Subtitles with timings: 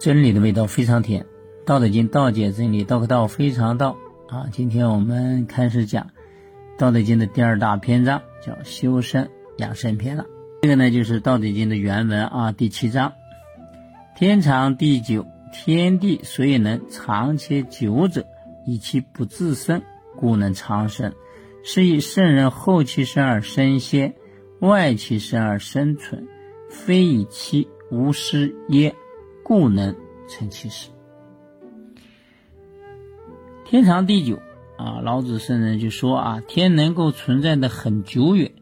[0.00, 1.22] 真理的味道非常甜，
[1.66, 4.48] 《道德经》道解真理，道可道非常道啊！
[4.50, 6.04] 今天我们开始讲
[6.78, 9.28] 《道德经》的第二大篇章，叫修身
[9.58, 10.24] 养生篇了。
[10.62, 13.12] 这个呢，就是《道德经》的原文啊，第七章：
[14.16, 18.24] 天长地久，天地所以能长且久者，
[18.64, 19.82] 以其不自生，
[20.16, 21.12] 故能长生。
[21.62, 24.14] 是以圣人后其身而身先，
[24.60, 26.26] 外其身而生存，
[26.70, 28.94] 非以其无失耶？
[29.50, 29.96] 故能
[30.28, 30.90] 成其事。
[33.64, 34.38] 天长地久
[34.78, 38.52] 啊，老子圣人就说啊，天能够存在的很久远，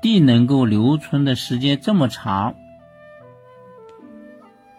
[0.00, 2.54] 地能够留存的时间这么长，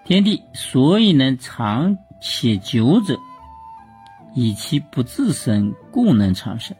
[0.03, 3.19] 天地所以能长且久者，
[4.33, 6.75] 以其不自生，故能长生。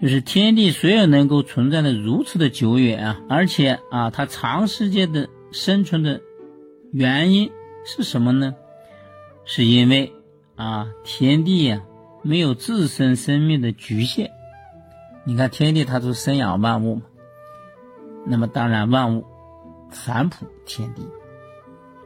[0.00, 6.22] 就是天地所有能够存在的如此的久远啊，而且啊，它长时间的生存的
[6.92, 7.52] 原因。
[7.84, 8.54] 是什么呢？
[9.44, 10.12] 是因为
[10.54, 11.82] 啊，天地呀
[12.22, 14.30] 没有自身生命的局限。
[15.24, 17.02] 你看天地它都生养万物嘛，
[18.26, 19.24] 那么当然万物
[19.90, 21.02] 反哺天地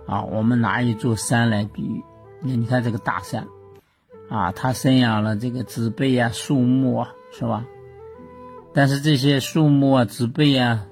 [0.07, 0.23] 啊。
[0.23, 2.03] 我们拿一座山来比喻，
[2.41, 3.47] 那你看这个大山
[4.29, 7.67] 啊，它生养了这个植被啊、树木啊，是吧？
[8.73, 10.87] 但是这些树木啊、植被啊，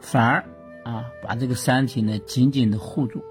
[0.00, 0.44] 反而
[0.84, 3.22] 啊把这个山体呢紧紧的护住。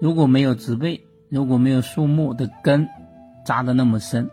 [0.00, 2.88] 如果没有植被，如果没有树木的根
[3.44, 4.30] 扎的那么深，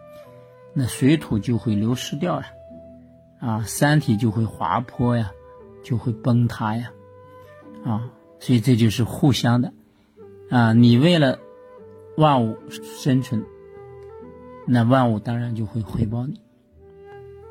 [0.74, 2.48] 那水土就会流失掉呀，
[3.40, 5.30] 啊，山体就会滑坡呀，
[5.84, 6.90] 就会崩塌呀，
[7.84, 9.74] 啊，所以这就是互相的，
[10.50, 11.38] 啊，你为了
[12.16, 13.44] 万物生存，
[14.66, 16.40] 那万物当然就会回报你。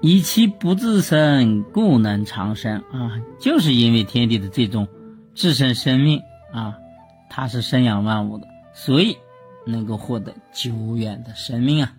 [0.01, 4.89] 以其不自生，故能长生啊，就是因为天地的这种
[5.35, 6.23] 自身生命
[6.53, 6.79] 啊。
[7.29, 9.17] 他是生养万物的，所以
[9.67, 11.95] 能够获得久远的生命啊。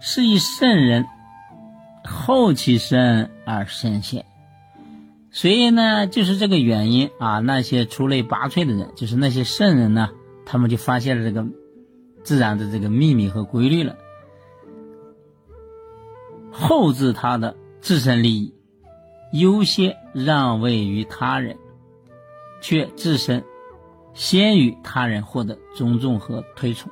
[0.00, 1.06] 是以圣人
[2.04, 4.26] 后其身而身先，
[5.30, 7.38] 所以呢，就是这个原因啊。
[7.38, 10.10] 那些出类拔萃的人，就是那些圣人呢，
[10.44, 11.46] 他们就发现了这个
[12.22, 13.96] 自然的这个秘密和规律了，
[16.52, 18.52] 后置他的自身利益，
[19.32, 21.56] 优先让位于他人，
[22.60, 23.42] 却自身。
[24.14, 26.90] 先于他人获得尊重和推崇，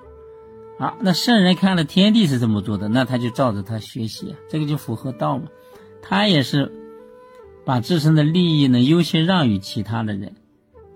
[0.76, 5.44] 好，那圣人看了天地是这么做的，那他就照着他学习啊，这个就符合道嘛。
[6.02, 6.72] 他也是
[7.64, 10.34] 把自身的利益呢优先让与其他的人，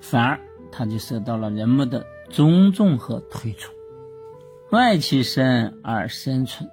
[0.00, 0.41] 反而
[0.72, 3.72] 他就受到了人们的尊重和推崇。
[4.70, 6.69] 外其身而生存，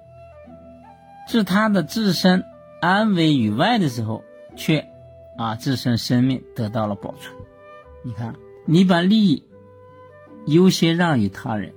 [1.28, 2.42] 是他的自身
[2.80, 4.24] 安危于外的时候，
[4.56, 4.84] 却
[5.38, 7.32] 啊自身生命得到了保存。
[8.02, 8.34] 你看。
[8.66, 9.44] 你把利益
[10.46, 11.74] 优先让与他人，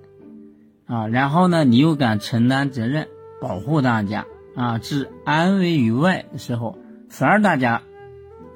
[0.86, 3.08] 啊，然后呢，你又敢承担责任，
[3.42, 4.25] 保护大家，
[4.56, 6.78] 啊，置安危于外的时候，
[7.09, 7.81] 反而大家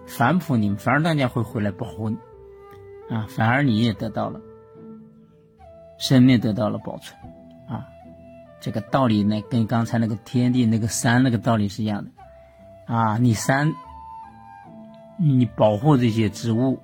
[0.05, 2.17] 反哺你，反而大家会回来保护你，
[3.09, 4.39] 啊，反而你也得到了
[5.97, 7.19] 生命得到了保存，
[7.67, 7.85] 啊，
[8.61, 12.11] 这个道理呢，跟刚才那个天地那个山那个道理是一样的，
[12.93, 13.73] 啊，你山，
[15.19, 16.79] 你保护这些植物。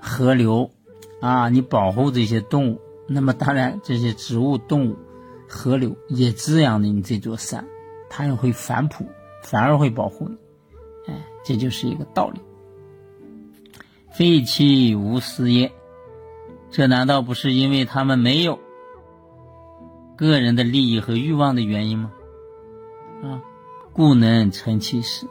[0.00, 0.70] 河流，
[1.20, 4.96] 啊，你保护这些动物，那么当然这些植物、动物、
[5.48, 7.66] 河流也滋养了你这座山，
[8.08, 9.06] 它也会反哺，
[9.42, 10.36] 反而会保护你，
[11.06, 12.40] 哎，这就是一个道理。
[14.12, 15.70] 废弃无私耶？
[16.70, 18.58] 这难道不是因为他们没有
[20.16, 22.12] 个人的利益和欲望的原因吗？
[23.22, 23.42] 啊，
[23.92, 25.26] 故能成其事，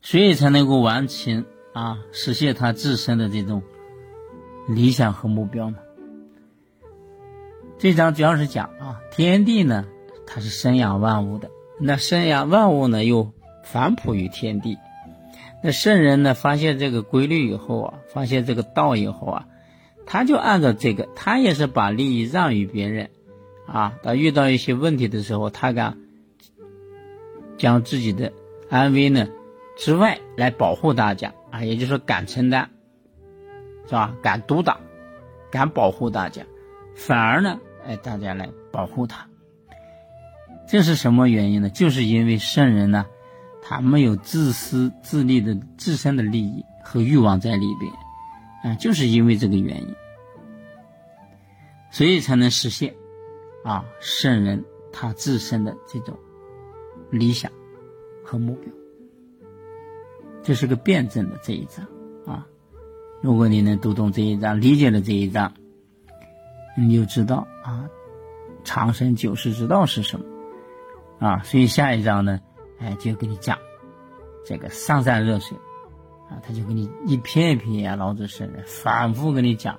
[0.00, 1.44] 所以才能够完成
[1.74, 3.62] 啊，实现他自身的这种。
[4.68, 5.78] 理想和目标呢？
[7.78, 9.86] 这章主要是讲啊，天地呢，
[10.26, 11.50] 它是生养万物的。
[11.80, 13.32] 那生养万物呢，又
[13.64, 14.78] 反哺于天地。
[15.64, 19.46] 那圣人呢，发现这个规律以后啊，发现这个道以后啊，
[20.06, 23.10] 他就按照这个，他也是把利益让与别人
[23.66, 23.94] 啊。
[24.02, 25.98] 他遇到一些问题的时候，他敢
[27.58, 28.32] 将自己的
[28.68, 29.28] 安危呢
[29.76, 32.70] 之外来保护大家啊，也就是说敢承担。
[33.86, 34.14] 是吧？
[34.22, 34.78] 敢督导，
[35.50, 36.42] 敢保护大家，
[36.94, 39.28] 反而呢，哎，大家来保护他，
[40.66, 41.68] 这是什么原因呢？
[41.68, 43.06] 就是因为圣人呢，
[43.60, 47.92] 他没有自私自利的自身的利益和欲望在里边，
[48.62, 49.94] 啊，就是因为这个原因，
[51.90, 52.94] 所以才能实现
[53.64, 56.16] 啊，圣人他自身的这种
[57.10, 57.50] 理想
[58.24, 58.72] 和目标。
[60.42, 61.86] 这是个辩证的这一章
[62.26, 62.46] 啊。
[63.22, 65.54] 如果你能读懂这一章，理解了这一章，
[66.76, 67.88] 你就知道啊，
[68.64, 70.26] 长生久世之道是什么。
[71.20, 71.40] 啊。
[71.44, 72.40] 所以下一章呢，
[72.80, 73.56] 哎，就给你讲
[74.44, 75.56] 这个上善若水。
[76.28, 79.78] 啊，他就给你一篇一篇啊，老子是反复跟你讲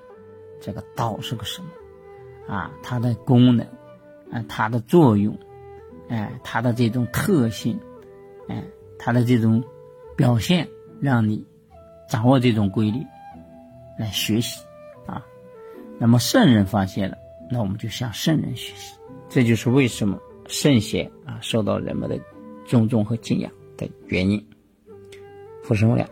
[0.62, 1.68] 这个道是个什么。
[2.48, 3.66] 啊，它的功能
[4.32, 5.38] 啊，它的作用，
[6.08, 7.78] 哎，它的这种特性，
[8.48, 8.64] 哎，
[8.98, 9.62] 它的这种
[10.16, 10.68] 表现，
[11.02, 11.46] 让你
[12.08, 13.00] 掌握这种规律。
[13.98, 14.62] 来学习。
[15.06, 15.24] 啊
[16.00, 17.18] 那么圣人发现了，
[17.50, 18.96] 那我们就向圣人学习。
[19.30, 22.20] 这就是为什么圣贤啊受到人们的
[22.66, 24.44] 尊重和敬仰的原因。
[25.64, 26.08] 福生无量。